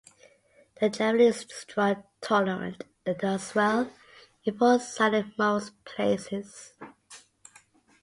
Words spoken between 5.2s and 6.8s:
most places.